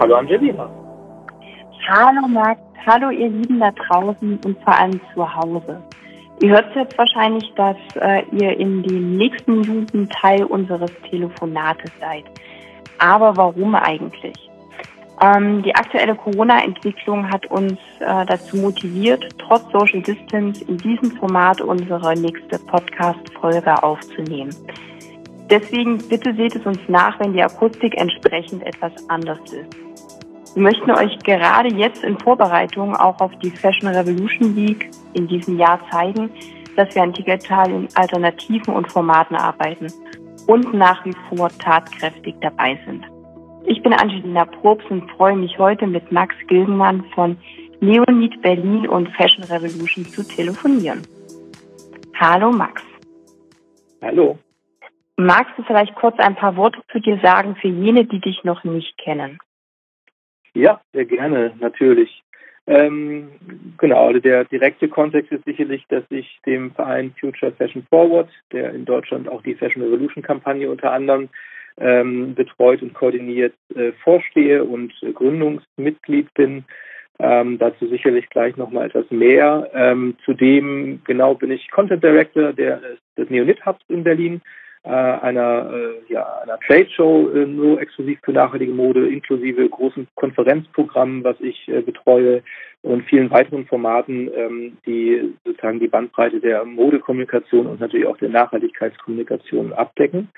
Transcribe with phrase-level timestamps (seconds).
[0.00, 0.66] Hallo Angelina.
[1.86, 5.78] Hallo Max, hallo ihr Lieben da draußen und vor allem zu Hause.
[6.40, 12.24] Ihr hört jetzt wahrscheinlich, dass äh, ihr in den nächsten Minuten Teil unseres Telefonates seid.
[12.98, 14.50] Aber warum eigentlich?
[15.20, 21.60] Ähm, die aktuelle Corona-Entwicklung hat uns äh, dazu motiviert, trotz Social Distance in diesem Format
[21.60, 24.54] unsere nächste Podcast-Folge aufzunehmen.
[25.50, 29.89] Deswegen bitte seht es uns nach, wenn die Akustik entsprechend etwas anders ist.
[30.54, 35.58] Wir möchten euch gerade jetzt in Vorbereitung auch auf die Fashion Revolution Week in diesem
[35.58, 36.28] Jahr zeigen,
[36.76, 39.86] dass wir an digitalen Alternativen und Formaten arbeiten
[40.48, 43.04] und nach wie vor tatkräftig dabei sind.
[43.66, 47.36] Ich bin Angelina Probst und freue mich heute mit Max Gilgenmann von
[47.80, 51.02] Neonit Berlin und Fashion Revolution zu telefonieren.
[52.18, 52.82] Hallo Max.
[54.02, 54.36] Hallo.
[55.16, 58.64] Magst du vielleicht kurz ein paar Worte zu dir sagen für jene, die dich noch
[58.64, 59.38] nicht kennen?
[60.54, 62.22] Ja, sehr gerne, natürlich.
[62.66, 63.30] Ähm,
[63.78, 68.72] genau, also der direkte Kontext ist sicherlich, dass ich dem Verein Future Fashion Forward, der
[68.72, 71.28] in Deutschland auch die Fashion Revolution Kampagne unter anderem
[71.78, 76.64] ähm, betreut und koordiniert, äh, vorstehe und äh, Gründungsmitglied bin.
[77.18, 79.68] Ähm, dazu sicherlich gleich nochmal etwas mehr.
[79.74, 82.80] Ähm, zudem genau bin ich Content Director der,
[83.16, 84.40] des Neonit Hubs in Berlin
[84.82, 90.08] äh, einer, äh, ja, einer Trade Show äh, nur exklusiv für nachhaltige Mode, inklusive großen
[90.14, 92.42] Konferenzprogrammen, was ich äh, betreue
[92.82, 98.30] und vielen weiteren Formaten, ähm, die sozusagen die Bandbreite der Modekommunikation und natürlich auch der
[98.30, 100.30] Nachhaltigkeitskommunikation abdecken.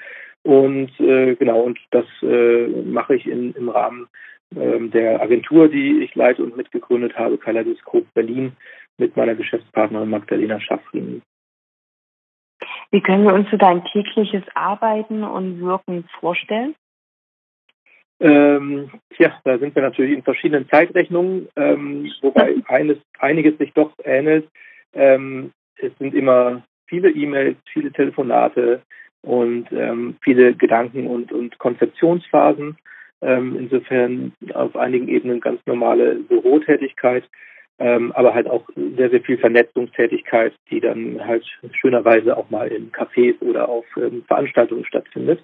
[0.42, 4.08] Und äh, genau, und das äh, mache ich in, im Rahmen
[4.56, 8.56] ähm, der Agentur, die ich leite und mitgegründet habe, Kaleidoskop Berlin,
[8.98, 11.22] mit meiner Geschäftspartnerin Magdalena Schaffrin.
[12.92, 16.74] Wie können wir uns so dein tägliches Arbeiten und Wirken vorstellen?
[18.20, 23.92] Ähm, ja, da sind wir natürlich in verschiedenen Zeitrechnungen, ähm, wobei eines, einiges sich doch
[24.04, 24.46] ähnelt.
[24.92, 28.82] Ähm, es sind immer viele E-Mails, viele Telefonate
[29.22, 32.76] und ähm, viele Gedanken und, und Konzeptionsphasen.
[33.22, 37.24] Ähm, insofern auf einigen Ebenen ganz normale Bürotätigkeit
[37.82, 38.64] ähm, aber halt auch
[38.96, 44.22] sehr, sehr viel Vernetzungstätigkeit, die dann halt schönerweise auch mal in Cafés oder auf ähm,
[44.28, 45.42] Veranstaltungen stattfindet.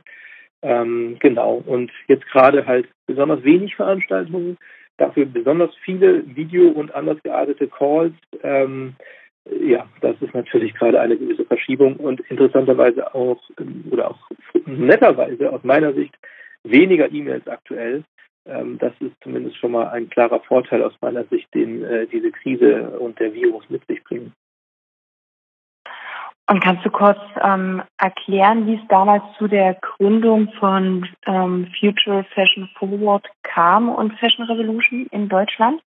[0.62, 1.60] Ähm, genau.
[1.66, 4.56] Und jetzt gerade halt besonders wenig Veranstaltungen,
[4.98, 8.14] dafür besonders viele Video- und anders geartete Calls.
[8.44, 8.94] Ähm,
[9.50, 13.40] ja, das ist natürlich gerade eine gewisse Verschiebung und interessanterweise auch
[13.90, 14.30] oder auch
[14.64, 16.14] netterweise aus meiner Sicht
[16.62, 18.04] weniger E-Mails aktuell, ähm,
[18.78, 22.98] das ist zumindest schon mal ein klarer Vorteil aus meiner Sicht, den äh, diese Krise
[22.98, 24.32] und der Virus mit sich bringen.
[26.50, 32.24] Und kannst du kurz ähm, erklären, wie es damals zu der Gründung von ähm, Future
[32.34, 35.82] Fashion Forward kam und Fashion Revolution in Deutschland?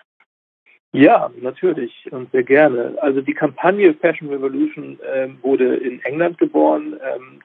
[0.92, 2.96] Ja, natürlich und sehr gerne.
[3.00, 7.40] Also die Kampagne Fashion Revolution äh, wurde in England geboren ähm,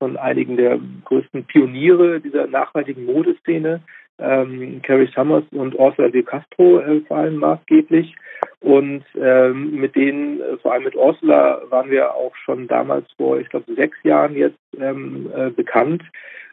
[0.00, 3.80] von einigen der größten Pioniere dieser nachhaltigen Modeszene
[4.18, 8.14] ähm, Carrie Summers und Ursula de Castro äh, vor allem maßgeblich.
[8.60, 13.38] Und ähm, mit denen, äh, vor allem mit Ursula, waren wir auch schon damals vor,
[13.38, 16.02] ich glaube, sechs Jahren jetzt ähm, äh, bekannt,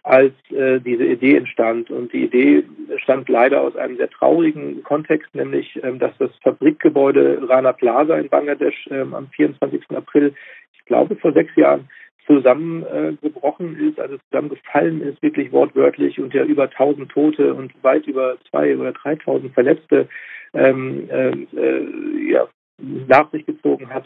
[0.04, 1.90] als äh, diese Idee entstand.
[1.90, 2.64] Und die Idee
[2.98, 8.30] stammt leider aus einem sehr traurigen Kontext, nämlich, ähm, dass das Fabrikgebäude Rana Plaza in
[8.30, 9.84] Bangladesch ähm, am 24.
[9.96, 10.34] April,
[10.74, 11.90] ich glaube, vor sechs Jahren
[12.26, 18.38] zusammengebrochen ist, also zusammengefallen ist, wirklich wortwörtlich und ja über 1000 Tote und weit über
[18.52, 20.08] 2.000 oder 3.000 Verletzte
[20.54, 22.48] ähm, ähm, äh, ja,
[22.82, 24.06] nach sich gezogen hat.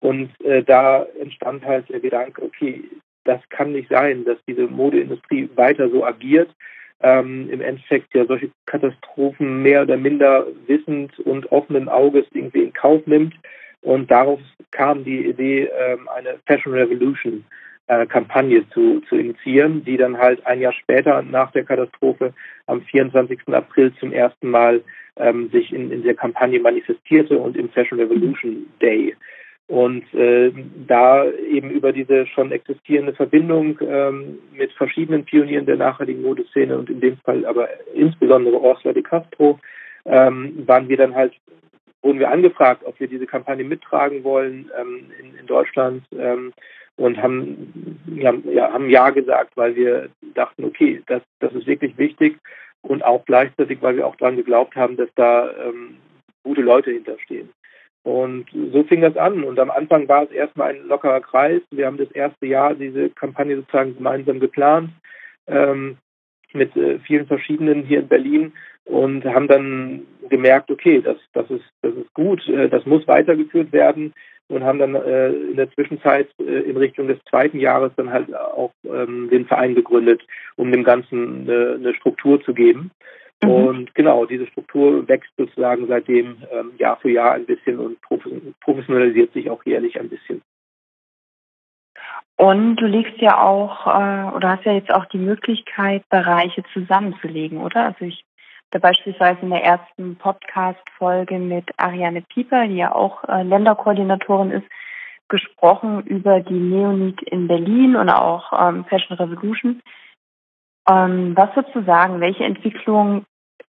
[0.00, 2.84] Und äh, da entstand halt der Gedanke, okay,
[3.24, 6.50] das kann nicht sein, dass diese Modeindustrie weiter so agiert.
[7.00, 12.72] Ähm, Im Endeffekt ja solche Katastrophen mehr oder minder wissend und offenen Auges irgendwie in
[12.72, 13.34] Kauf nimmt.
[13.82, 14.40] Und darauf
[14.70, 17.44] kam die Idee, ähm, eine Fashion Revolution
[17.88, 22.34] äh, Kampagne zu, zu initiieren, die dann halt ein Jahr später nach der Katastrophe
[22.66, 23.40] am 24.
[23.52, 24.82] April zum ersten Mal
[25.16, 29.14] ähm, sich in, in der Kampagne manifestierte und im Fashion Revolution Day.
[29.68, 30.52] Und äh,
[30.86, 36.88] da eben über diese schon existierende Verbindung ähm, mit verschiedenen Pionieren der nachhaltigen Modeszene und
[36.88, 39.58] in dem Fall aber insbesondere Ursula de Castro,
[40.04, 41.32] ähm, waren wir dann halt
[42.06, 46.52] wurden wir angefragt, ob wir diese Kampagne mittragen wollen ähm, in, in, Deutschland ähm,
[46.96, 51.98] und haben ja, ja, haben ja gesagt, weil wir dachten, okay, das, das ist wirklich
[51.98, 52.38] wichtig
[52.82, 55.96] und auch gleichzeitig, weil wir auch daran geglaubt haben, dass da ähm,
[56.44, 57.50] gute Leute hinterstehen.
[58.04, 59.42] Und so fing das an.
[59.42, 61.60] Und am Anfang war es erstmal ein lockerer Kreis.
[61.72, 64.90] Wir haben das erste Jahr diese Kampagne sozusagen gemeinsam geplant
[65.48, 65.96] ähm,
[66.52, 68.52] mit äh, vielen verschiedenen hier in Berlin
[68.86, 73.72] und haben dann gemerkt, okay, das, das, ist, das ist gut, äh, das muss weitergeführt
[73.72, 74.14] werden
[74.48, 78.34] und haben dann äh, in der Zwischenzeit äh, in Richtung des zweiten Jahres dann halt
[78.34, 80.22] auch ähm, den Verein gegründet,
[80.56, 82.92] um dem Ganzen eine, eine Struktur zu geben.
[83.42, 83.50] Mhm.
[83.50, 87.98] Und genau, diese Struktur wächst sozusagen seitdem ähm, Jahr für Jahr ein bisschen und
[88.60, 90.42] professionalisiert sich auch jährlich ein bisschen.
[92.38, 97.58] Und du legst ja auch, äh, oder hast ja jetzt auch die Möglichkeit, Bereiche zusammenzulegen,
[97.58, 97.86] oder?
[97.86, 98.24] Also ich
[98.74, 104.66] habe beispielsweise in der ersten Podcast-Folge mit Ariane Pieper, die ja auch äh, Länderkoordinatorin ist,
[105.28, 109.82] gesprochen über die Neonit in Berlin und auch ähm, Fashion Revolution.
[110.88, 113.24] Ähm, was würdest du sagen, welche Entwicklung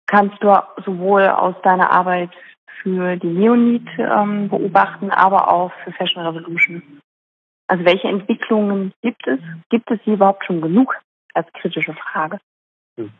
[0.06, 0.52] kannst du
[0.84, 2.30] sowohl aus deiner Arbeit
[2.82, 7.00] für die Neonit ähm, beobachten, aber auch für Fashion Revolution?
[7.68, 9.40] Also welche Entwicklungen gibt es?
[9.70, 11.00] Gibt es sie überhaupt schon genug
[11.34, 12.38] als kritische Frage?
[12.98, 13.12] Hm.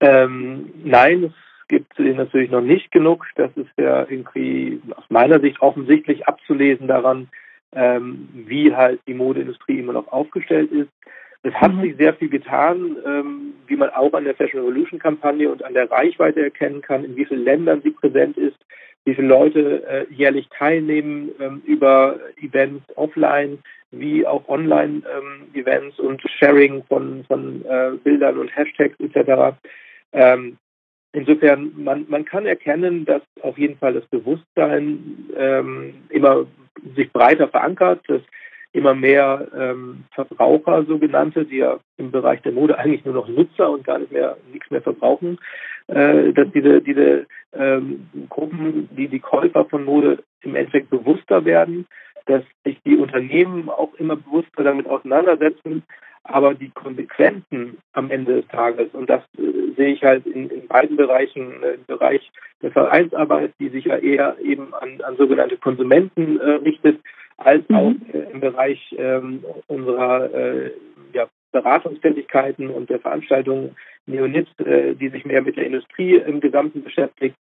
[0.00, 3.26] Ähm, nein, es gibt natürlich noch nicht genug.
[3.36, 7.28] Das ist ja irgendwie aus meiner Sicht offensichtlich abzulesen daran,
[7.72, 10.90] ähm, wie halt die Modeindustrie immer noch aufgestellt ist.
[11.42, 11.82] Es hat mhm.
[11.82, 15.74] sich sehr viel getan, ähm, wie man auch an der Fashion Revolution Kampagne und an
[15.74, 18.56] der Reichweite erkennen kann, in wie vielen Ländern sie präsent ist,
[19.04, 23.58] wie viele Leute äh, jährlich teilnehmen ähm, über Events offline
[23.98, 29.56] wie auch Online-Events ähm, und Sharing von, von äh, Bildern und Hashtags etc.
[30.12, 30.58] Ähm,
[31.12, 36.46] insofern, man, man kann erkennen, dass auf jeden Fall das Bewusstsein ähm, immer
[36.96, 38.22] sich breiter verankert, dass
[38.72, 43.70] immer mehr ähm, Verbraucher, sogenannte, die ja im Bereich der Mode eigentlich nur noch Nutzer
[43.70, 45.38] und gar nicht mehr nichts mehr verbrauchen,
[45.86, 51.86] äh, dass diese, diese ähm, Gruppen, die die Käufer von Mode im Endeffekt bewusster werden,
[52.26, 55.82] dass sich die Unternehmen auch immer bewusster damit auseinandersetzen,
[56.24, 60.66] aber die Konsequenzen am Ende des Tages, und das äh, sehe ich halt in, in
[60.66, 62.30] beiden Bereichen, äh, im Bereich
[62.62, 66.98] der Vereinsarbeit, die sich ja eher eben an, an sogenannte Konsumenten äh, richtet,
[67.36, 67.76] als mhm.
[67.76, 70.70] auch äh, im Bereich ähm, unserer äh,
[71.12, 76.82] ja, Beratungstätigkeiten und der Veranstaltungen Neonit, äh, die sich mehr mit der Industrie im Gesamten
[76.82, 77.36] beschäftigt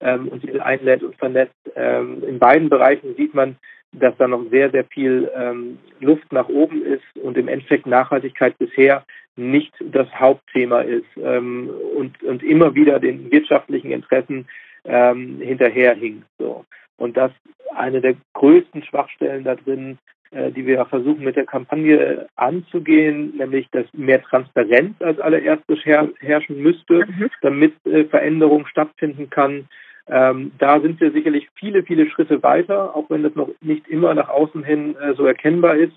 [0.00, 1.54] ähm, und diese einlädt und vernetzt.
[1.74, 3.56] Ähm, in beiden Bereichen sieht man,
[3.92, 8.56] dass da noch sehr, sehr viel ähm, Luft nach oben ist und im Endeffekt Nachhaltigkeit
[8.58, 9.04] bisher
[9.36, 14.46] nicht das Hauptthema ist ähm, und, und immer wieder den wirtschaftlichen Interessen
[14.84, 16.26] ähm, hinterherhinkt.
[16.38, 16.64] So.
[16.96, 17.30] Und das
[17.74, 19.98] eine der größten Schwachstellen da drin,
[20.32, 26.08] äh, die wir versuchen mit der Kampagne anzugehen, nämlich dass mehr Transparenz als allererstes her
[26.20, 27.30] herrschen müsste, mhm.
[27.40, 29.68] damit äh, Veränderung stattfinden kann
[30.10, 34.14] ähm, da sind wir sicherlich viele, viele Schritte weiter, auch wenn das noch nicht immer
[34.14, 35.94] nach außen hin äh, so erkennbar ist.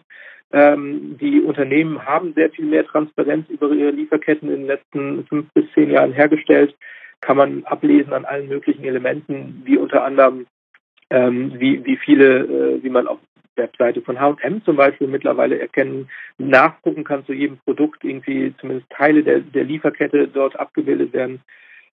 [0.53, 5.47] Ähm, die Unternehmen haben sehr viel mehr Transparenz über ihre Lieferketten in den letzten fünf
[5.53, 6.75] bis zehn Jahren hergestellt.
[7.21, 10.45] Kann man ablesen an allen möglichen Elementen, wie unter anderem,
[11.09, 13.19] ähm, wie, wie viele, äh, wie man auf
[13.55, 19.23] Webseite von H&M zum Beispiel mittlerweile erkennen, nachgucken kann zu jedem Produkt, irgendwie zumindest Teile
[19.23, 21.41] der, der Lieferkette dort abgebildet werden.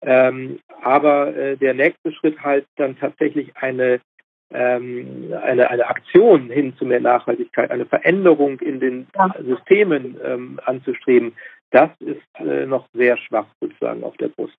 [0.06, 4.02] Ähm, aber äh, der nächste Schritt halt dann tatsächlich eine,
[4.52, 9.34] ähm, eine, eine Aktion hin zu mehr Nachhaltigkeit, eine Veränderung in den ja.
[9.40, 11.34] Systemen ähm, anzustreben,
[11.72, 14.58] das ist äh, noch sehr schwach sozusagen auf der Brust.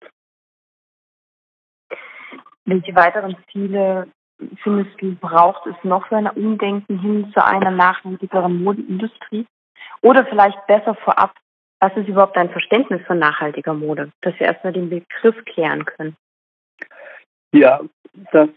[2.64, 4.08] Welche weiteren Ziele
[4.62, 9.46] findest du, braucht es noch für ein Umdenken hin zu einer nachhaltigeren Modeindustrie?
[10.00, 11.34] Oder vielleicht besser vorab,
[11.80, 14.10] was ist überhaupt dein Verständnis von nachhaltiger Mode?
[14.22, 16.16] Dass wir erstmal den Begriff klären können.
[17.52, 17.80] Ja,
[18.32, 18.48] das,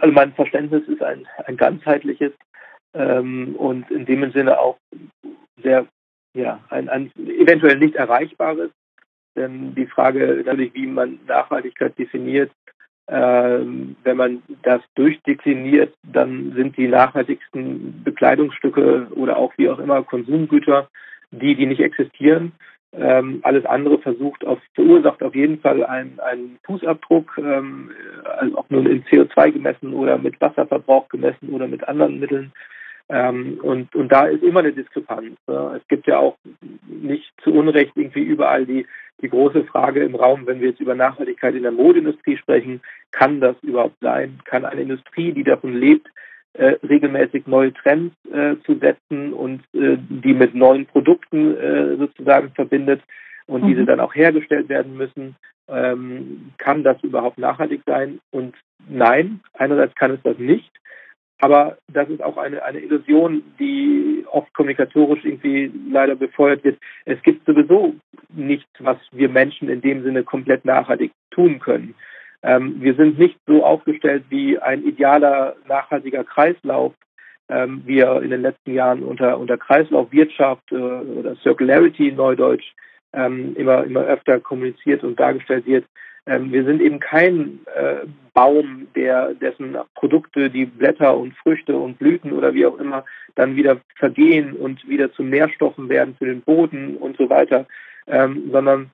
[0.00, 2.32] also mein Verständnis ist ein, ein ganzheitliches
[2.94, 4.78] ähm, und in dem Sinne auch
[5.62, 5.86] sehr,
[6.34, 8.70] ja, ein, ein eventuell nicht erreichbares.
[9.36, 12.50] Denn die Frage natürlich, wie man Nachhaltigkeit definiert,
[13.08, 20.02] ähm, wenn man das durchdekliniert, dann sind die nachhaltigsten Bekleidungsstücke oder auch wie auch immer
[20.02, 20.88] Konsumgüter
[21.38, 22.52] die, die nicht existieren.
[22.92, 27.90] Ähm, alles andere versucht auf, verursacht auf jeden Fall einen, einen Fußabdruck, ähm,
[28.38, 32.52] also auch nur in CO2 gemessen oder mit Wasserverbrauch gemessen oder mit anderen Mitteln.
[33.08, 35.36] Ähm, und, und da ist immer eine Diskrepanz.
[35.46, 35.80] Ne?
[35.80, 36.38] Es gibt ja auch
[36.88, 38.86] nicht zu Unrecht irgendwie überall die,
[39.20, 42.80] die große Frage im Raum, wenn wir jetzt über Nachhaltigkeit in der Modeindustrie sprechen,
[43.12, 44.38] kann das überhaupt sein?
[44.44, 46.08] Kann eine Industrie, die davon lebt,
[46.56, 52.50] äh, regelmäßig neue Trends äh, zu setzen und äh, die mit neuen Produkten äh, sozusagen
[52.50, 53.02] verbindet
[53.46, 53.68] und mhm.
[53.68, 55.36] diese dann auch hergestellt werden müssen.
[55.68, 58.20] Ähm, kann das überhaupt nachhaltig sein?
[58.30, 58.54] Und
[58.88, 60.70] nein, einerseits kann es das nicht.
[61.40, 66.78] aber das ist auch eine, eine Illusion, die oft kommunikatorisch irgendwie leider befeuert wird.
[67.04, 67.94] Es gibt sowieso
[68.30, 71.94] nichts, was wir Menschen in dem Sinne komplett nachhaltig tun können.
[72.46, 76.94] Ähm, wir sind nicht so aufgestellt wie ein idealer, nachhaltiger Kreislauf,
[77.48, 82.72] ähm, wie er in den letzten Jahren unter, unter Kreislaufwirtschaft äh, oder Circularity Neudeutsch
[83.12, 85.86] ähm, immer, immer öfter kommuniziert und dargestellt wird.
[86.26, 91.98] Ähm, wir sind eben kein äh, Baum, der, dessen Produkte, die Blätter und Früchte und
[91.98, 96.42] Blüten oder wie auch immer dann wieder vergehen und wieder zu Nährstoffen werden für den
[96.42, 97.66] Boden und so weiter,
[98.06, 98.90] ähm, sondern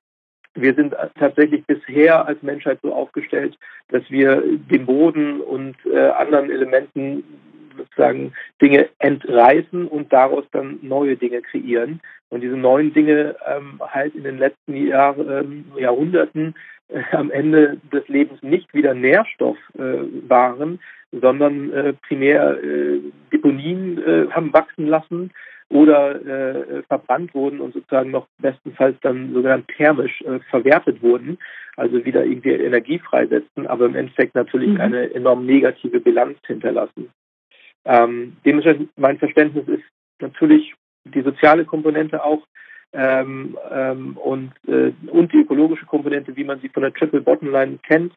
[0.54, 3.56] wir sind tatsächlich bisher als Menschheit so aufgestellt,
[3.88, 7.25] dass wir dem Boden und äh, anderen Elementen
[7.76, 12.00] sozusagen Dinge entreißen und daraus dann neue Dinge kreieren.
[12.28, 16.54] Und diese neuen Dinge ähm, halt in den letzten Jahr, ähm, Jahrhunderten
[16.88, 20.80] äh, am Ende des Lebens nicht wieder Nährstoff äh, waren,
[21.12, 23.00] sondern äh, primär äh,
[23.32, 25.30] Deponien äh, haben wachsen lassen
[25.73, 31.38] oder äh, verbrannt wurden und sozusagen noch bestenfalls dann sogar thermisch verwertet wurden,
[31.76, 34.81] also wieder irgendwie Energie freisetzen, aber im Endeffekt natürlich mhm.
[34.81, 37.11] eine enorm negative Bilanz hinterlassen.
[37.85, 39.85] Ähm, dementsprechend mein Verständnis ist
[40.21, 40.75] natürlich
[41.05, 42.47] die soziale Komponente auch
[42.93, 47.50] ähm, ähm, und, äh, und die ökologische Komponente, wie man sie von der Triple Bottom
[47.50, 48.12] Line kennt.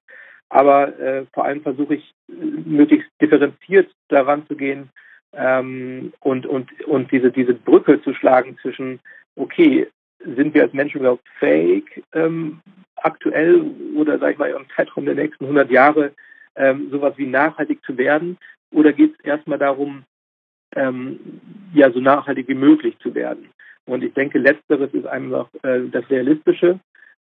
[0.50, 4.90] Aber äh, vor allem versuche ich möglichst differenziert daran zu gehen
[5.36, 9.00] ähm, und, und, und diese, diese Brücke zu schlagen zwischen,
[9.36, 9.88] okay,
[10.20, 12.60] sind wir als Menschen überhaupt fähig, ähm,
[12.96, 13.64] aktuell
[13.96, 16.12] oder sage ich mal im Zeitraum der nächsten 100 Jahre
[16.56, 18.38] ähm, sowas wie nachhaltig zu werden?
[18.72, 20.04] Oder geht es erstmal darum,
[20.76, 21.20] ähm,
[21.74, 23.50] ja, so nachhaltig wie möglich zu werden?
[23.86, 26.80] Und ich denke, letzteres ist einfach äh, das Realistische.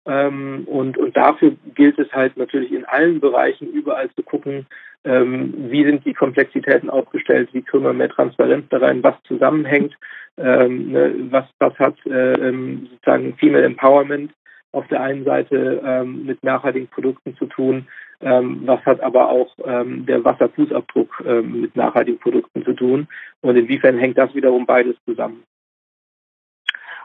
[0.05, 4.67] Ähm, und, und dafür gilt es halt natürlich in allen Bereichen überall zu gucken,
[5.05, 9.95] ähm, wie sind die Komplexitäten aufgestellt, wie können wir mehr Transparenz da rein, was zusammenhängt,
[10.38, 14.33] ähm, ne, was, was hat äh, ähm, sozusagen Female Empowerment
[14.71, 17.88] auf der einen Seite ähm, mit nachhaltigen Produkten zu tun,
[18.21, 23.07] ähm, was hat aber auch ähm, der Wasserfußabdruck mit nachhaltigen Produkten zu tun?
[23.41, 25.43] Und inwiefern hängt das wiederum beides zusammen.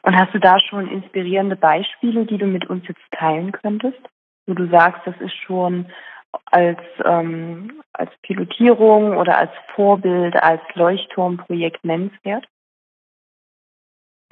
[0.02, 4.00] Und hast du da schon inspirierende Beispiele, die du mit uns jetzt teilen könntest,
[4.46, 5.86] wo du sagst, das ist schon
[6.46, 12.46] als, ähm, als Pilotierung oder als Vorbild, als Leuchtturmprojekt nennenswert?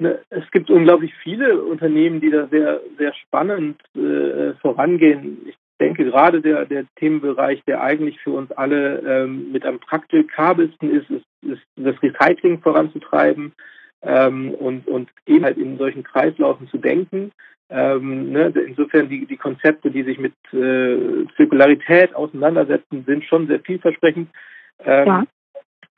[0.01, 5.45] Ne, es gibt unglaublich viele Unternehmen, die da sehr, sehr spannend äh, vorangehen.
[5.47, 10.91] Ich denke gerade der, der Themenbereich, der eigentlich für uns alle ähm, mit am praktikabelsten
[10.91, 13.53] ist, ist, ist das Recycling voranzutreiben
[14.01, 17.31] ähm, und, und eben halt in solchen Kreislaufen zu denken.
[17.69, 23.59] Ähm, ne, insofern die, die Konzepte, die sich mit äh, Zirkularität auseinandersetzen, sind schon sehr
[23.59, 24.29] vielversprechend.
[24.83, 25.23] Ähm, ja.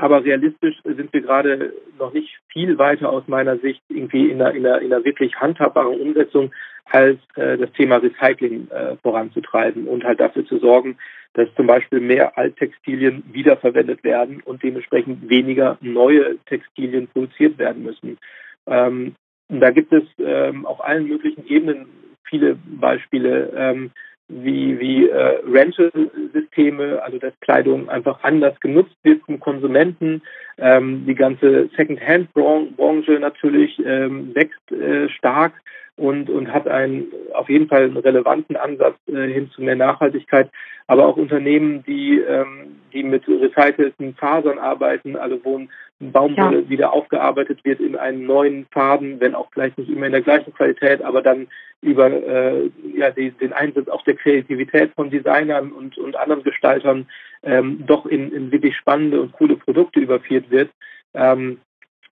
[0.01, 4.51] Aber realistisch sind wir gerade noch nicht viel weiter aus meiner Sicht irgendwie in einer,
[4.51, 6.51] in einer, in einer wirklich handhabbaren Umsetzung,
[6.85, 10.97] als äh, das Thema Recycling äh, voranzutreiben und halt dafür zu sorgen,
[11.33, 18.17] dass zum Beispiel mehr Alttextilien wiederverwendet werden und dementsprechend weniger neue Textilien produziert werden müssen.
[18.65, 19.13] Ähm,
[19.49, 21.85] da gibt es ähm, auf allen möglichen Ebenen
[22.23, 23.53] viele Beispiele.
[23.55, 23.91] Ähm,
[24.31, 30.21] wie, wie äh, Rental-Systeme, also dass Kleidung einfach anders genutzt wird vom Konsumenten.
[30.57, 35.53] Ähm, die ganze Second-Hand-Branche natürlich ähm, wächst äh, stark
[35.97, 40.49] und, und hat einen auf jeden Fall einen relevanten Ansatz äh, hin zu mehr Nachhaltigkeit.
[40.87, 45.69] Aber auch Unternehmen, die, ähm, die mit recycelten Fasern arbeiten, also wo ein
[46.01, 46.69] Baumwolle ja.
[46.69, 50.53] wieder aufgearbeitet wird in einen neuen Faden, wenn auch vielleicht nicht immer in der gleichen
[50.53, 51.47] Qualität, aber dann
[51.81, 57.07] über äh, ja, die, den Einsatz auch der Kreativität von Designern und, und anderen Gestaltern
[57.43, 60.69] ähm, doch in, in wirklich spannende und coole Produkte überführt wird.
[61.13, 61.59] Ähm,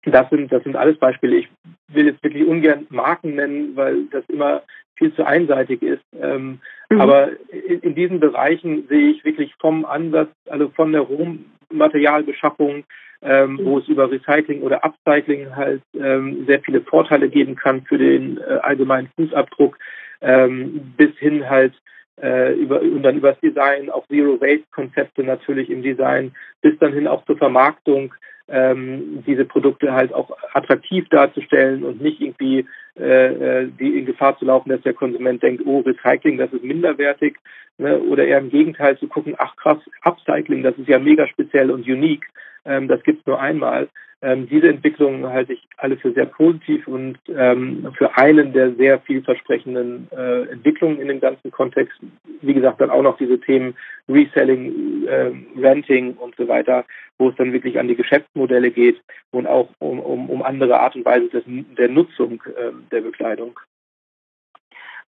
[0.04, 1.38] das sind, das sind alles Beispiele.
[1.38, 1.50] Ich
[1.90, 4.64] will jetzt wirklich ungern Marken nennen, weil das immer
[4.96, 6.04] viel zu einseitig ist.
[6.20, 7.02] Ähm, mhm.
[7.02, 7.30] Aber
[7.68, 12.84] in, in, diesen Bereichen sehe ich wirklich vom Ansatz, also von der Rohmaterialbeschaffung,
[13.22, 17.98] ähm, wo es über Recycling oder Upcycling halt ähm, sehr viele Vorteile geben kann für
[17.98, 19.78] den äh, allgemeinen Fußabdruck,
[20.22, 21.74] ähm, bis hin halt
[22.22, 27.08] äh, über, und dann über das Design, auch Zero-Waste-Konzepte natürlich im Design, bis dann hin
[27.08, 28.14] auch zur Vermarktung
[28.48, 32.66] ähm, diese Produkte halt auch attraktiv darzustellen und nicht irgendwie
[33.00, 36.64] äh, äh, die in Gefahr zu laufen, dass der Konsument denkt, oh, Recycling, das ist
[36.64, 37.38] minderwertig,
[37.78, 38.00] ne?
[38.00, 41.88] oder eher im Gegenteil zu gucken, ach krass, Upcycling, das ist ja mega speziell und
[41.88, 42.26] unique,
[42.66, 43.88] ähm, das gibt's nur einmal.
[44.22, 49.00] Ähm, diese Entwicklungen halte ich alle für sehr positiv und ähm, für einen der sehr
[49.00, 51.98] vielversprechenden äh, Entwicklungen in dem ganzen Kontext.
[52.42, 53.76] Wie gesagt, dann auch noch diese Themen
[54.10, 56.84] Reselling, äh, Renting und so weiter,
[57.18, 59.00] wo es dann wirklich an die Geschäftsmodelle geht
[59.32, 62.44] und auch um, um, um andere Art und Weise des, der Nutzung
[62.92, 63.60] der Bekleidung.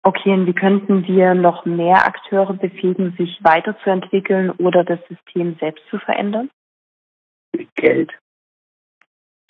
[0.03, 5.83] Okay, und wie könnten wir noch mehr Akteure befähigen, sich weiterzuentwickeln oder das System selbst
[5.89, 6.51] zu verändern?
[7.75, 8.11] Geld.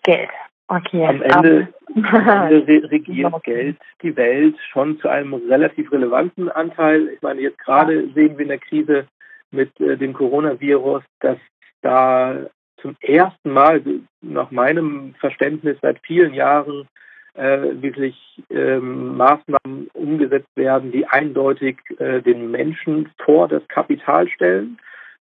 [0.04, 0.30] Geld.
[0.68, 1.06] Okay.
[1.06, 7.10] Am Ende, am Ende regiert Geld die Welt schon zu einem relativ relevanten Anteil.
[7.10, 9.08] Ich meine, jetzt gerade sehen wir in der Krise
[9.52, 11.38] mit äh, dem Coronavirus, dass
[11.82, 12.48] da
[12.82, 13.82] zum ersten Mal,
[14.22, 16.88] nach meinem Verständnis seit vielen Jahren,
[17.36, 18.16] äh, wirklich
[18.50, 24.78] ähm, Maßnahmen umgesetzt werden, die eindeutig äh, den Menschen vor das Kapital stellen.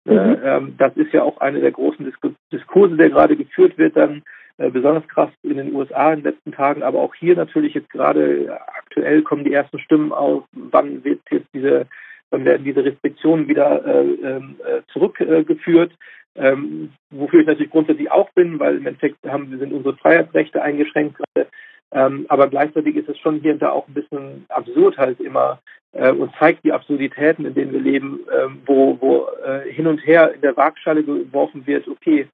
[0.07, 0.39] Äh, mhm.
[0.45, 2.13] Ähm, das ist ja auch eine der großen
[2.53, 4.23] Diskurse, der gerade geführt wird, dann
[4.59, 7.91] äh, besonders krass in den USA in den letzten Tagen, aber auch hier natürlich jetzt
[7.91, 11.87] gerade aktuell kommen die ersten Stimmen auf, wann wird jetzt diese,
[12.31, 15.93] wann werden diese Restriktionen wieder äh, ähm, äh, zurückgeführt.
[16.37, 21.17] Ähm, wofür ich natürlich grundsätzlich auch bin, weil im Endeffekt haben, sind unsere Freiheitsrechte eingeschränkt
[21.17, 21.49] gerade.
[21.95, 25.61] Ähm, aber gleichzeitig ist es schon hier und da auch ein bisschen absurd halt immer
[25.93, 30.05] äh, und zeigt die Absurditäten, in denen wir leben, äh, wo, wo äh, hin und
[30.05, 32.27] her in der Waagschale geworfen wird, okay,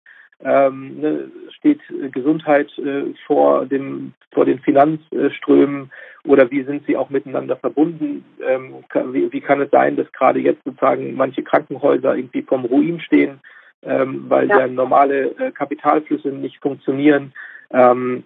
[0.42, 1.80] ähm, ne, steht
[2.12, 5.90] Gesundheit äh, vor dem vor den Finanzströmen
[6.24, 8.24] oder wie sind sie auch miteinander verbunden?
[8.46, 12.64] Ähm, kann, wie, wie, kann es sein, dass gerade jetzt sozusagen manche Krankenhäuser irgendwie vom
[12.64, 13.40] Ruin stehen,
[13.82, 14.66] ähm, weil ja.
[14.66, 17.32] normale äh, Kapitalflüsse nicht funktionieren?
[17.70, 18.24] Ähm,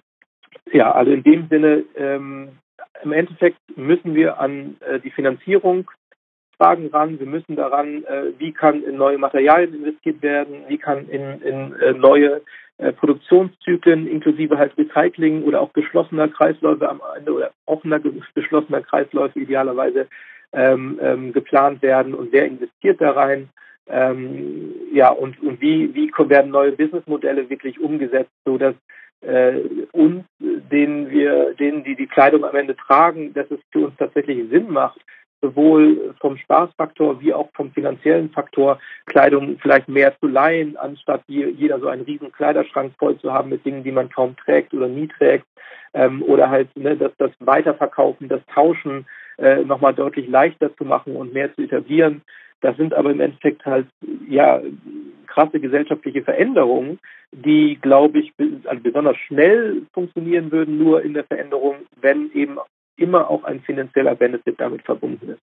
[0.72, 2.48] ja, also in dem Sinne, ähm,
[3.02, 5.90] im Endeffekt müssen wir an äh, die Finanzierung
[6.56, 7.18] Fragen ran.
[7.18, 11.74] Wir müssen daran, äh, wie kann in neue Materialien investiert werden, wie kann in, in
[11.80, 12.42] äh, neue
[12.78, 18.00] äh, Produktionszyklen inklusive halt Recycling oder auch geschlossener Kreisläufe am Ende oder offener
[18.34, 20.06] geschlossener Kreisläufe idealerweise
[20.52, 23.48] ähm, ähm, geplant werden und wer investiert da rein.
[23.86, 28.56] Ähm, ja, und, und wie, wie werden neue Businessmodelle wirklich umgesetzt, so
[29.26, 29.60] äh,
[29.92, 34.48] uns, denen wir, denen, die die Kleidung am Ende tragen, dass es für uns tatsächlich
[34.50, 35.00] Sinn macht,
[35.40, 41.78] sowohl vom Spaßfaktor wie auch vom finanziellen Faktor Kleidung vielleicht mehr zu leihen, anstatt jeder
[41.80, 45.08] so einen riesen Kleiderschrank voll zu haben mit Dingen, die man kaum trägt oder nie
[45.08, 45.46] trägt.
[45.92, 49.06] Ähm, oder halt ne, das, das Weiterverkaufen, das Tauschen
[49.38, 52.22] äh, nochmal deutlich leichter zu machen und mehr zu etablieren.
[52.64, 53.86] Das sind aber im Endeffekt halt
[54.26, 54.62] ja
[55.26, 56.98] krasse gesellschaftliche Veränderungen,
[57.30, 58.32] die, glaube ich,
[58.64, 62.56] also besonders schnell funktionieren würden, nur in der Veränderung, wenn eben
[62.96, 65.42] immer auch ein finanzieller Benefit damit verbunden ist.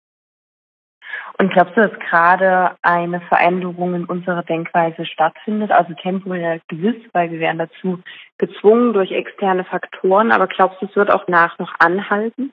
[1.38, 7.30] Und glaubst du, dass gerade eine Veränderung in unserer Denkweise stattfindet, also temporär gewiss, weil
[7.32, 7.98] wir werden dazu
[8.38, 12.50] gezwungen durch externe Faktoren, aber glaubst du, es wird auch nach noch anhalten?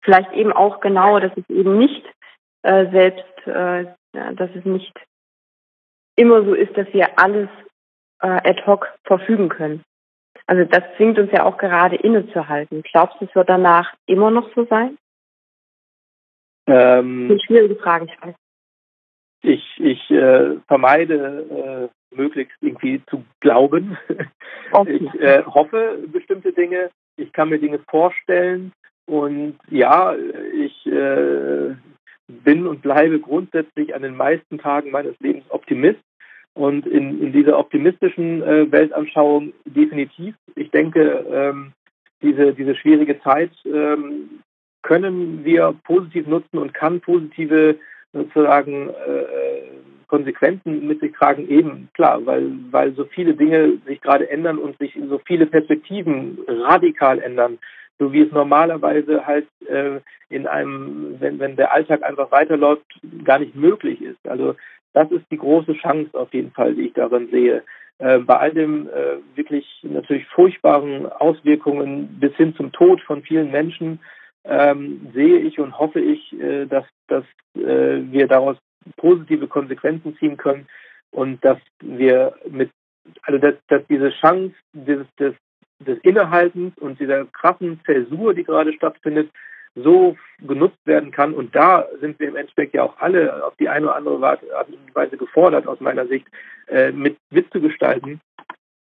[0.00, 2.06] Vielleicht eben auch genau, dass es eben nicht
[2.62, 4.92] äh, selbst, äh, dass es nicht
[6.16, 7.48] immer so ist, dass wir alles
[8.20, 9.82] äh, ad hoc verfügen können.
[10.46, 12.82] Also das zwingt uns ja auch gerade innezuhalten.
[12.82, 14.98] Glaubst du, es wird danach immer noch so sein?
[16.66, 18.34] Ähm, das sind schwierige Fragen, ich weiß.
[19.42, 23.96] Ich, ich äh, vermeide äh, möglichst irgendwie zu glauben.
[24.72, 25.00] Okay.
[25.02, 26.90] Ich äh, hoffe bestimmte Dinge.
[27.16, 28.72] Ich kann mir Dinge vorstellen.
[29.06, 31.74] Und ja, ich äh,
[32.44, 36.00] bin und bleibe grundsätzlich an den meisten Tagen meines Lebens Optimist.
[36.54, 40.34] Und in, in dieser optimistischen äh, Weltanschauung definitiv.
[40.56, 41.72] Ich denke, ähm,
[42.22, 44.40] diese, diese schwierige Zeit ähm,
[44.82, 47.76] können wir positiv nutzen und kann positive
[48.12, 49.70] sozusagen äh,
[50.08, 54.76] Konsequenzen mit sich tragen, eben klar, weil, weil so viele Dinge sich gerade ändern und
[54.78, 57.58] sich so viele Perspektiven radikal ändern,
[58.00, 62.86] so wie es normalerweise halt äh, in einem, wenn, wenn der Alltag einfach weiterläuft,
[63.24, 64.26] gar nicht möglich ist.
[64.26, 64.56] Also
[64.94, 67.62] das ist die große Chance auf jeden Fall, die ich darin sehe.
[67.98, 73.50] Äh, bei all dem äh, wirklich natürlich furchtbaren Auswirkungen bis hin zum Tod von vielen
[73.50, 74.00] Menschen
[74.44, 78.56] ähm, sehe ich und hoffe ich, äh, dass, dass äh, wir daraus
[78.96, 80.66] positive Konsequenzen ziehen können
[81.10, 82.70] und dass wir mit,
[83.22, 85.34] also dass, dass diese Chance dieses, des,
[85.80, 89.30] des Innehaltens und dieser krassen Zäsur, die gerade stattfindet,
[89.74, 91.32] so genutzt werden kann.
[91.32, 94.42] Und da sind wir im Endeffekt ja auch alle auf die eine oder andere Art
[94.68, 96.26] und Weise gefordert, aus meiner Sicht,
[96.68, 98.20] äh, mit mitzugestalten,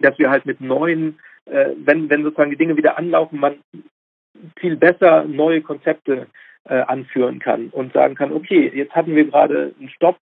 [0.00, 3.58] dass wir halt mit neuen, äh, wenn, wenn sozusagen die Dinge wieder anlaufen, man
[4.58, 6.26] viel besser neue Konzepte
[6.64, 10.18] äh, anführen kann und sagen kann, okay, jetzt hatten wir gerade einen Stopp,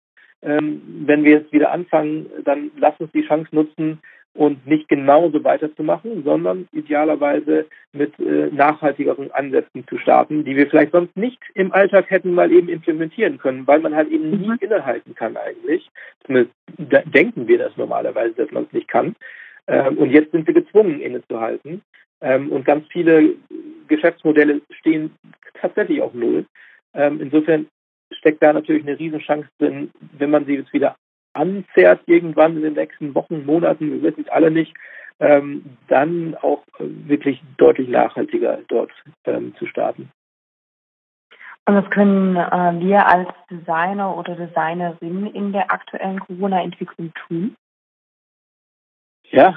[0.41, 3.99] ähm, wenn wir jetzt wieder anfangen, dann lass uns die Chance nutzen,
[4.39, 10.93] und nicht genauso weiterzumachen, sondern idealerweise mit äh, nachhaltigeren Ansätzen zu starten, die wir vielleicht
[10.93, 14.38] sonst nicht im Alltag hätten mal eben implementieren können, weil man halt eben mhm.
[14.38, 15.89] nie innehalten kann eigentlich.
[16.25, 16.56] Zumindest
[17.13, 19.13] denken wir das normalerweise, dass man es nicht kann.
[19.67, 21.82] Ähm, und jetzt sind wir gezwungen, innezuhalten.
[22.21, 23.34] Ähm, und ganz viele
[23.89, 25.12] Geschäftsmodelle stehen
[25.60, 26.45] tatsächlich auf Null.
[26.93, 27.67] Ähm, insofern
[28.13, 30.95] steckt da natürlich eine Riesenchance drin, wenn man sie jetzt wieder
[31.39, 34.75] anzerrt irgendwann in den nächsten Wochen, Monaten, wir wissen es alle nicht,
[35.19, 38.91] ähm, dann auch wirklich deutlich nachhaltiger dort
[39.25, 40.10] ähm, zu starten.
[41.65, 47.56] Und was können äh, wir als Designer oder Designerin in der aktuellen Corona-Entwicklung tun?
[49.30, 49.56] Ja,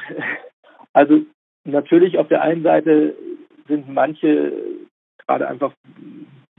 [0.93, 1.23] also
[1.65, 3.15] natürlich auf der einen Seite
[3.67, 4.53] sind manche
[5.27, 5.73] gerade einfach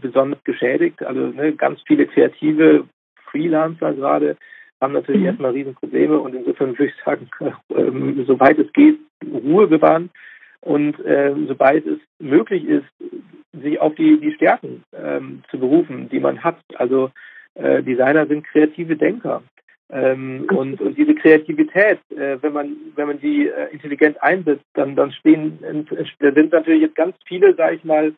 [0.01, 1.03] besonders geschädigt.
[1.03, 2.87] Also ne, ganz viele kreative
[3.25, 4.37] Freelancer gerade
[4.83, 5.27] haben natürlich mhm.
[5.27, 7.29] erstmal Riesenprobleme und insofern würde ich sagen,
[7.69, 10.09] äh, soweit es geht, Ruhe bewahren
[10.61, 12.85] und äh, sobald es möglich ist,
[13.61, 16.57] sich auf die, die Stärken ähm, zu berufen, die man hat.
[16.75, 17.11] Also
[17.55, 19.43] äh, Designer sind kreative Denker.
[19.89, 24.95] Ähm, und, und diese Kreativität, äh, wenn man wenn man die äh, intelligent einsetzt, dann
[24.95, 25.59] dann stehen
[26.19, 28.13] sind natürlich jetzt ganz viele, sage ich mal, äh, äh,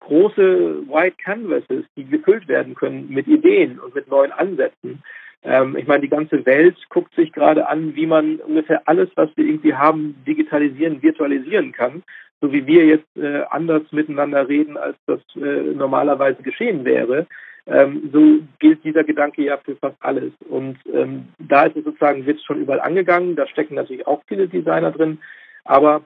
[0.00, 5.02] große White Canvases, die gefüllt werden können mit Ideen und mit neuen Ansätzen.
[5.42, 9.30] Ähm, ich meine, die ganze Welt guckt sich gerade an, wie man ungefähr alles, was
[9.36, 12.02] wir irgendwie haben, digitalisieren, virtualisieren kann,
[12.40, 17.26] so wie wir jetzt äh, anders miteinander reden, als das äh, normalerweise geschehen wäre.
[17.66, 20.32] Ähm, so gilt dieser Gedanke ja für fast alles.
[20.48, 23.34] Und ähm, da ist es sozusagen, wird schon überall angegangen.
[23.34, 25.18] Da stecken natürlich auch viele Designer drin.
[25.64, 26.04] Aber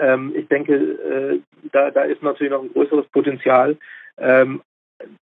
[0.00, 1.40] ähm, ich denke, äh,
[1.72, 3.76] da, da ist natürlich noch ein größeres Potenzial.
[4.18, 4.62] Ähm,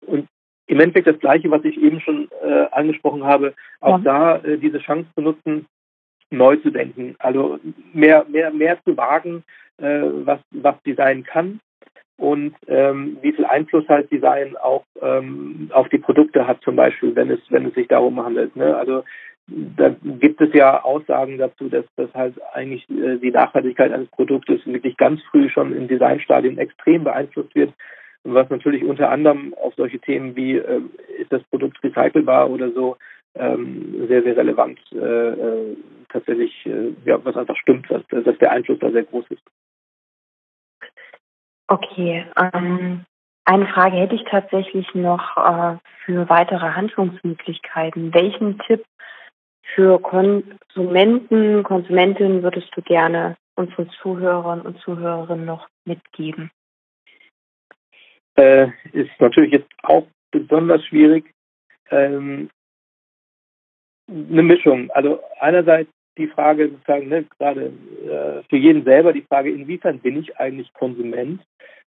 [0.06, 0.28] und
[0.68, 4.04] im Endeffekt das Gleiche, was ich eben schon äh, angesprochen habe, auch ja.
[4.04, 5.66] da äh, diese Chance zu nutzen,
[6.32, 7.16] neu zu denken.
[7.20, 7.60] Also
[7.94, 9.44] mehr, mehr, mehr zu wagen,
[9.78, 11.60] äh, was, was Design kann
[12.18, 17.16] und ähm, wie viel Einfluss halt Design auch ähm, auf die Produkte hat, zum Beispiel,
[17.16, 18.56] wenn es, wenn es sich darum handelt.
[18.56, 18.76] Ne?
[18.76, 19.04] Also
[19.48, 24.66] da gibt es ja Aussagen dazu, dass das halt eigentlich äh, die Nachhaltigkeit eines Produktes
[24.66, 27.74] wirklich ganz früh schon im Designstadium extrem beeinflusst wird.
[28.24, 30.82] Was natürlich unter anderem auf solche Themen wie äh,
[31.20, 32.98] ist das Produkt recycelbar oder so
[33.36, 35.76] ähm, sehr, sehr relevant äh,
[36.10, 36.68] tatsächlich,
[37.04, 39.44] ja, was einfach stimmt, dass, dass der Einfluss da sehr groß ist.
[41.68, 43.06] Okay, ähm,
[43.44, 48.14] eine Frage hätte ich tatsächlich noch äh, für weitere Handlungsmöglichkeiten.
[48.14, 48.86] Welchen Tipp
[49.74, 56.52] für Konsumenten, Konsumentinnen würdest du gerne unseren Zuhörern und Zuhörerinnen noch mitgeben?
[58.36, 61.32] Äh, ist natürlich jetzt auch besonders schwierig.
[61.90, 62.50] Ähm,
[64.08, 64.92] eine Mischung.
[64.92, 67.74] Also einerseits die Frage sozusagen, ne, gerade
[68.04, 71.42] äh, für jeden selber die Frage, inwiefern bin ich eigentlich Konsument?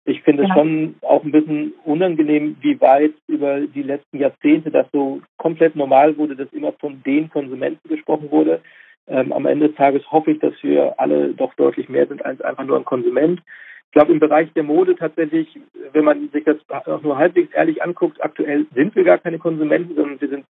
[0.08, 0.56] Ich finde es ja.
[0.56, 6.16] schon auch ein bisschen unangenehm, wie weit über die letzten Jahrzehnte das so komplett normal
[6.18, 8.62] wurde, dass immer von den Konsumenten gesprochen wurde.
[9.08, 12.40] Ähm, am Ende des Tages hoffe ich, dass wir alle doch deutlich mehr sind als
[12.42, 13.42] einfach nur ein Konsument.
[13.88, 15.48] Ich glaube, im Bereich der Mode tatsächlich,
[15.94, 19.96] wenn man sich das auch nur halbwegs ehrlich anguckt, aktuell sind wir gar keine Konsumenten,
[19.96, 20.46] sondern wir sind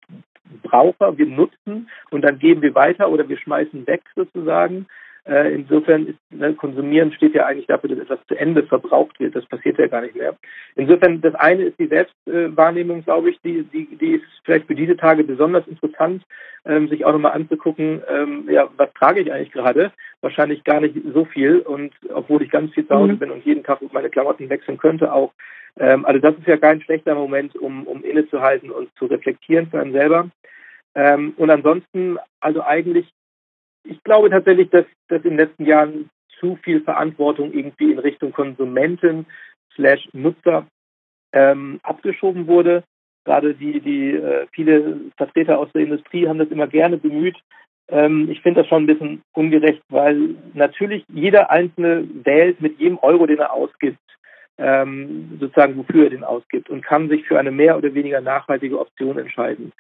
[0.64, 4.86] Braucher, wir nutzen und dann geben wir weiter oder wir schmeißen weg sozusagen.
[5.26, 9.36] Äh, insofern ist ne, Konsumieren steht ja eigentlich dafür, dass etwas zu Ende verbraucht wird.
[9.36, 10.36] Das passiert ja gar nicht mehr.
[10.76, 14.98] Insofern, das eine ist die Selbstwahrnehmung, glaube ich, die, die, die ist vielleicht für diese
[14.98, 16.24] Tage besonders interessant,
[16.66, 19.92] ähm, sich auch nochmal anzugucken, ähm, ja, was trage ich eigentlich gerade?
[20.22, 23.20] Wahrscheinlich gar nicht so viel und obwohl ich ganz viel zu Hause mhm.
[23.20, 25.34] bin und jeden Tag meine Klamotten wechseln könnte auch.
[25.80, 29.80] Ähm, also das ist ja kein schlechter Moment, um, um innezuhalten und zu reflektieren für
[29.80, 30.30] einen selber.
[30.96, 33.08] Ähm, und ansonsten, also eigentlich
[33.84, 38.32] ich glaube tatsächlich, dass, dass in den letzten Jahren zu viel Verantwortung irgendwie in Richtung
[38.32, 39.26] Konsumenten
[39.76, 40.66] slash Nutzer
[41.34, 42.84] ähm, abgeschoben wurde.
[43.24, 47.38] Gerade die, die äh, viele Vertreter aus der Industrie haben das immer gerne bemüht.
[47.90, 52.98] Ähm, ich finde das schon ein bisschen ungerecht, weil natürlich jeder Einzelne wählt mit jedem
[53.00, 54.00] Euro, den er ausgibt,
[54.58, 58.80] ähm, sozusagen wofür er den ausgibt und kann sich für eine mehr oder weniger nachhaltige
[58.80, 59.72] Option entscheiden.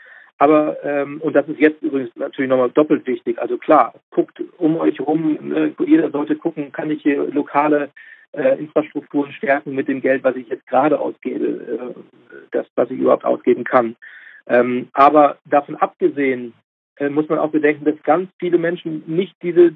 [0.41, 3.37] Aber, ähm, und das ist jetzt übrigens natürlich nochmal doppelt wichtig.
[3.37, 7.91] Also klar, guckt um euch rum, ne, jeder sollte gucken, kann ich hier lokale
[8.31, 12.97] äh, Infrastrukturen stärken mit dem Geld, was ich jetzt gerade ausgebe, äh, das, was ich
[12.97, 13.95] überhaupt ausgeben kann.
[14.47, 16.53] Ähm, aber davon abgesehen
[16.95, 19.75] äh, muss man auch bedenken, dass ganz viele Menschen nicht diese,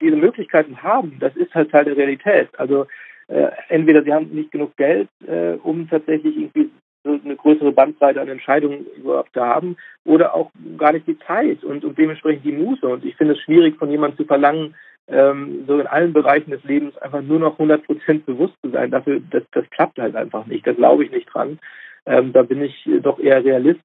[0.00, 1.16] diese Möglichkeiten haben.
[1.18, 2.50] Das ist halt Teil der Realität.
[2.56, 2.86] Also
[3.26, 6.70] äh, entweder sie haben nicht genug Geld, äh, um tatsächlich irgendwie
[7.04, 11.84] eine größere Bandbreite an Entscheidungen überhaupt zu haben oder auch gar nicht die Zeit und,
[11.84, 12.86] und dementsprechend die Muße.
[12.86, 14.74] Und ich finde es schwierig, von jemandem zu verlangen,
[15.08, 18.90] ähm, so in allen Bereichen des Lebens einfach nur noch 100 Prozent bewusst zu sein.
[18.90, 20.66] Dafür, das, das klappt halt einfach nicht.
[20.66, 21.58] Da glaube ich nicht dran.
[22.06, 23.80] Ähm, da bin ich doch eher Realist.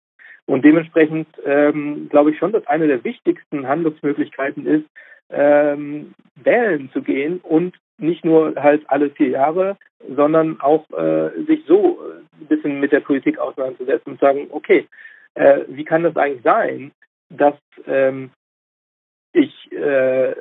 [0.45, 4.85] Und dementsprechend ähm, glaube ich schon, dass eine der wichtigsten Handlungsmöglichkeiten ist,
[5.29, 9.77] ähm, wählen zu gehen und nicht nur halt alle vier Jahre,
[10.15, 12.18] sondern auch äh, sich so ein
[12.49, 14.87] bisschen mit der Politik auseinanderzusetzen und sagen, okay,
[15.35, 16.91] äh, wie kann das eigentlich sein,
[17.29, 17.55] dass
[17.87, 18.31] ähm,
[19.33, 20.35] ich, äh,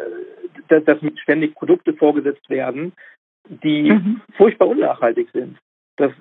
[0.68, 2.92] dass, dass mir ständig Produkte vorgesetzt werden,
[3.48, 4.20] die mhm.
[4.36, 5.58] furchtbar unnachhaltig sind.
[5.96, 6.12] Das,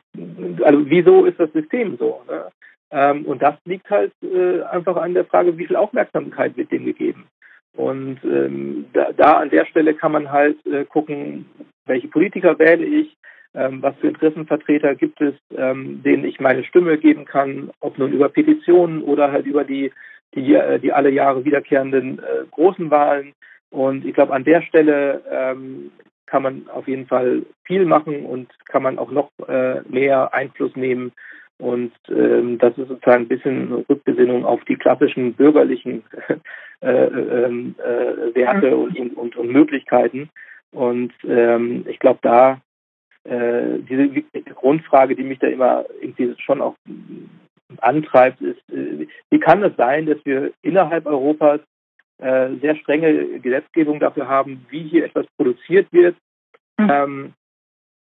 [0.63, 2.23] also wieso ist das System so?
[2.27, 2.51] Ne?
[2.91, 6.85] Ähm, und das liegt halt äh, einfach an der Frage, wie viel Aufmerksamkeit wird dem
[6.85, 7.27] gegeben.
[7.75, 11.45] Und ähm, da, da, an der Stelle kann man halt äh, gucken,
[11.85, 13.15] welche Politiker wähle ich,
[13.57, 18.13] ähm, was für Interessenvertreter gibt es, ähm, denen ich meine Stimme geben kann, ob nun
[18.13, 19.91] über Petitionen oder halt über die,
[20.35, 23.33] die, äh, die alle Jahre wiederkehrenden äh, großen Wahlen.
[23.69, 25.91] Und ich glaube, an der Stelle ähm,
[26.25, 30.75] kann man auf jeden Fall viel machen und kann man auch noch äh, mehr Einfluss
[30.75, 31.11] nehmen
[31.59, 36.03] und ähm, das ist sozusagen ein bisschen Rückbesinnung auf die klassischen bürgerlichen
[36.81, 40.29] äh, ähm, äh, Werte und, und, und, Möglichkeiten.
[40.71, 42.61] Und ähm, ich glaube, da
[43.27, 44.09] äh, diese
[44.53, 46.75] Grundfrage, die mich da immer irgendwie schon auch
[47.79, 51.59] antreibt, ist, äh, wie kann es sein, dass wir innerhalb Europas
[52.19, 56.15] äh, sehr strenge Gesetzgebung dafür haben, wie hier etwas produziert wird
[56.77, 56.89] mhm.
[56.89, 57.33] ähm,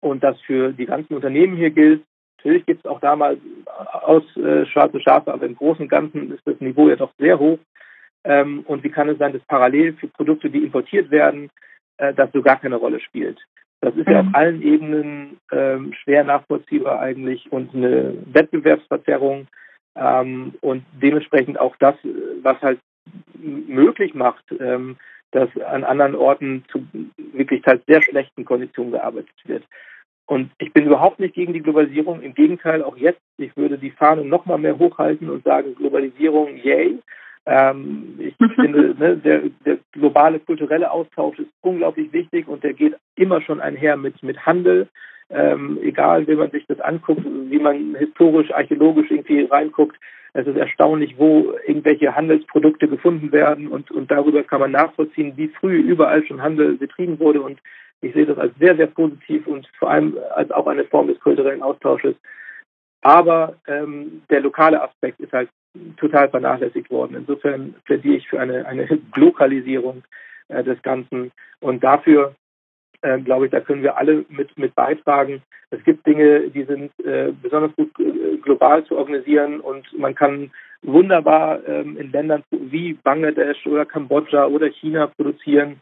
[0.01, 2.03] und das für die ganzen Unternehmen hier gilt,
[2.39, 6.31] Natürlich gibt es auch da mal aus äh, schwarze Schafe, aber im Großen und Ganzen
[6.31, 7.59] ist das Niveau ja doch sehr hoch.
[8.23, 11.49] Ähm, und wie kann es sein, dass parallel für Produkte, die importiert werden,
[11.97, 13.39] äh, das so gar keine Rolle spielt?
[13.81, 14.13] Das ist mhm.
[14.13, 19.47] ja auf allen Ebenen ähm, schwer nachvollziehbar eigentlich und eine Wettbewerbsverzerrung
[19.95, 21.95] ähm, und dementsprechend auch das,
[22.41, 22.79] was halt
[23.35, 24.97] möglich macht, ähm,
[25.31, 26.85] dass an anderen Orten zu
[27.33, 29.63] wirklich halt sehr schlechten Konditionen gearbeitet wird.
[30.25, 32.21] Und ich bin überhaupt nicht gegen die Globalisierung.
[32.21, 36.55] Im Gegenteil, auch jetzt, ich würde die Fahne noch mal mehr hochhalten und sagen, Globalisierung,
[36.57, 36.99] yay.
[37.47, 42.95] Ähm, ich finde, ne, der, der, globale kulturelle Austausch ist unglaublich wichtig und der geht
[43.29, 44.87] immer schon einher mit, mit Handel.
[45.29, 49.95] Ähm, egal, wie man sich das anguckt, wie man historisch, archäologisch irgendwie reinguckt.
[50.33, 55.49] Es ist erstaunlich, wo irgendwelche Handelsprodukte gefunden werden und, und darüber kann man nachvollziehen, wie
[55.49, 57.59] früh überall schon Handel betrieben wurde und
[58.01, 61.19] ich sehe das als sehr, sehr positiv und vor allem als auch eine Form des
[61.19, 62.15] kulturellen Austausches.
[63.01, 65.49] Aber ähm, der lokale Aspekt ist halt
[65.97, 67.15] total vernachlässigt worden.
[67.15, 70.03] Insofern plädiere ich für eine, eine Lokalisierung
[70.47, 71.31] äh, des Ganzen.
[71.59, 72.35] Und dafür,
[73.01, 75.41] äh, glaube ich, da können wir alle mit, mit beitragen.
[75.71, 80.51] Es gibt Dinge, die sind äh, besonders gut äh, global zu organisieren und man kann
[80.81, 85.81] wunderbar ähm, in Ländern wie Bangladesch oder Kambodscha oder China produzieren,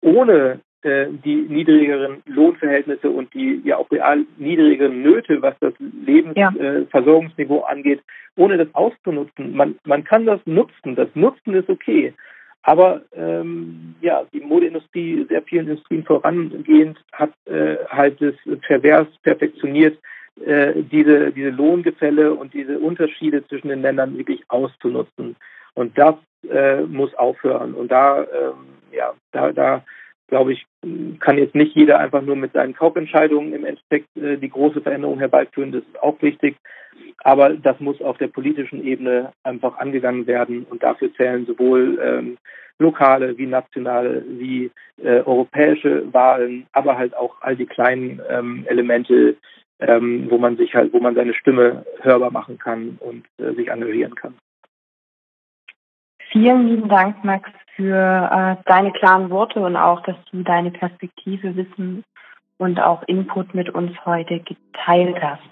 [0.00, 7.60] ohne äh, die niedrigeren Lohnverhältnisse und die ja auch real niedrigeren Nöte, was das Lebensversorgungsniveau
[7.60, 7.68] ja.
[7.68, 8.00] äh, angeht,
[8.36, 9.54] ohne das auszunutzen.
[9.54, 12.14] Man, man kann das nutzen, das Nutzen ist okay.
[12.62, 19.98] Aber ähm, ja, die Modeindustrie, sehr vielen Industrien vorangehend, hat äh, halt das pervers perfektioniert,
[20.44, 25.36] äh, diese, diese Lohngefälle und diese Unterschiede zwischen den Ländern wirklich auszunutzen.
[25.74, 26.14] Und das
[26.50, 27.74] äh, muss aufhören.
[27.74, 29.84] Und da, ähm, ja, da, da
[30.28, 30.66] glaube ich,
[31.20, 35.18] kann jetzt nicht jeder einfach nur mit seinen Kaufentscheidungen im Endeffekt äh, die große Veränderung
[35.18, 35.72] herbeiführen.
[35.72, 36.56] Das ist auch wichtig.
[37.24, 40.66] Aber das muss auf der politischen Ebene einfach angegangen werden.
[40.68, 42.38] Und dafür zählen sowohl ähm,
[42.78, 44.70] lokale wie nationale wie
[45.02, 49.36] äh, europäische Wahlen, aber halt auch all die kleinen ähm, Elemente,
[49.80, 53.68] ähm, wo man sich halt, wo man seine Stimme hörbar machen kann und äh, sich
[53.68, 54.34] engagieren kann.
[56.30, 61.54] Vielen lieben Dank, Max, für äh, deine klaren Worte und auch, dass du deine Perspektive,
[61.56, 62.04] Wissen
[62.58, 65.48] und auch Input mit uns heute geteilt hast.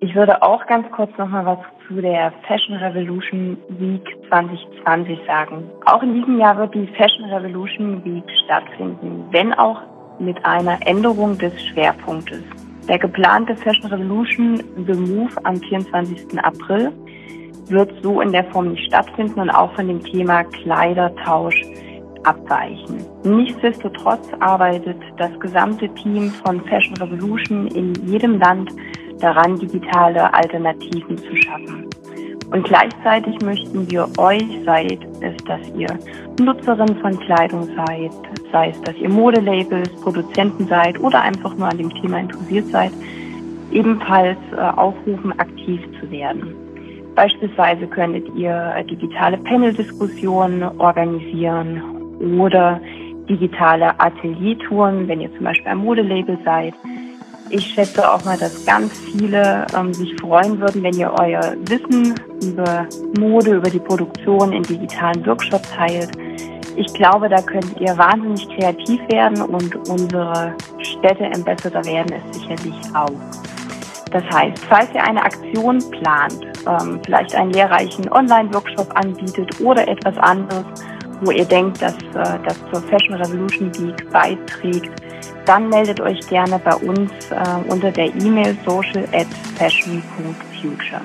[0.00, 5.68] Ich würde auch ganz kurz nochmal was zu der Fashion Revolution Week 2020 sagen.
[5.86, 9.82] Auch in diesem Jahr wird die Fashion Revolution Week stattfinden, wenn auch
[10.20, 12.42] mit einer Änderung des Schwerpunktes.
[12.88, 16.38] Der geplante Fashion Revolution The Move am 24.
[16.42, 16.92] April
[17.70, 21.62] wird so in der Form nicht stattfinden und auch von dem Thema Kleidertausch
[22.24, 23.04] abweichen.
[23.24, 28.70] Nichtsdestotrotz arbeitet das gesamte Team von Fashion Revolution in jedem Land
[29.20, 31.88] daran, digitale Alternativen zu schaffen.
[32.50, 34.86] Und gleichzeitig möchten wir euch, sei
[35.20, 35.88] es, dass ihr
[36.40, 38.10] Nutzerin von Kleidung seid,
[38.50, 42.92] sei es, dass ihr Modelabels, Produzenten seid oder einfach nur an dem Thema interessiert seid,
[43.70, 46.54] ebenfalls äh, aufrufen, aktiv zu werden.
[47.18, 51.82] Beispielsweise könntet ihr digitale Panel-Diskussionen organisieren
[52.38, 52.80] oder
[53.28, 56.74] digitale Ateliertouren, wenn ihr zum Beispiel ein Modelabel seid.
[57.50, 62.14] Ich schätze auch mal, dass ganz viele ähm, sich freuen würden, wenn ihr euer Wissen
[62.40, 62.86] über
[63.18, 66.10] Mode, über die Produktion in digitalen Workshops teilt.
[66.76, 72.76] Ich glaube, da könnt ihr wahnsinnig kreativ werden und unsere Städte Ambassador werden es sicherlich
[72.94, 73.47] auch.
[74.10, 80.16] Das heißt, falls ihr eine Aktion plant, ähm, vielleicht einen lehrreichen Online-Workshop anbietet oder etwas
[80.18, 80.64] anderes,
[81.20, 84.90] wo ihr denkt, dass äh, das zur Fashion Revolution Week beiträgt,
[85.44, 91.00] dann meldet euch gerne bei uns äh, unter der E-Mail social at fashion.future.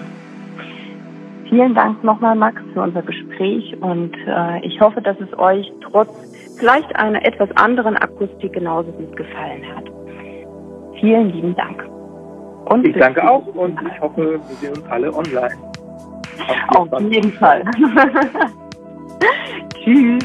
[1.49, 6.09] Vielen Dank nochmal, Max, für unser Gespräch und äh, ich hoffe, dass es euch trotz
[6.57, 9.85] vielleicht einer etwas anderen Akustik genauso gut gefallen hat.
[10.99, 11.92] Vielen lieben Dank.
[12.73, 15.55] Und ich danke auch und ich hoffe, wir sehen uns alle online.
[16.69, 17.63] Auf jeden Fall.
[19.83, 20.23] Tschüss.